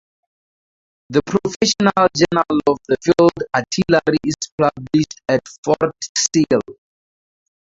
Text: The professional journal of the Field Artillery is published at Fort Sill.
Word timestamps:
The 1.11 1.21
professional 1.21 2.07
journal 2.17 2.59
of 2.65 2.79
the 2.87 2.97
Field 3.03 3.43
Artillery 3.53 4.17
is 4.25 4.33
published 4.57 5.21
at 5.29 5.41
Fort 5.63 5.93
Sill. 6.17 6.61